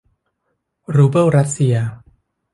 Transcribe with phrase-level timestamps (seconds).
[0.95, 1.75] รูเบิลรัสเซีย